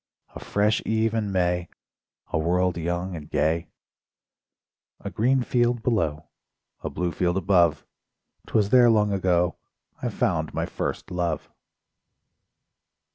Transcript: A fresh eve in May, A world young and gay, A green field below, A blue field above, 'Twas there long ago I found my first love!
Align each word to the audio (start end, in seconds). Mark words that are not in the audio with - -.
A 0.33 0.39
fresh 0.39 0.81
eve 0.83 1.13
in 1.13 1.31
May, 1.31 1.69
A 2.33 2.39
world 2.39 2.75
young 2.75 3.15
and 3.15 3.29
gay, 3.29 3.67
A 5.01 5.11
green 5.11 5.43
field 5.43 5.83
below, 5.83 6.25
A 6.83 6.89
blue 6.89 7.11
field 7.11 7.37
above, 7.37 7.85
'Twas 8.47 8.69
there 8.71 8.89
long 8.89 9.13
ago 9.13 9.57
I 10.01 10.09
found 10.09 10.55
my 10.55 10.65
first 10.65 11.11
love! 11.11 11.51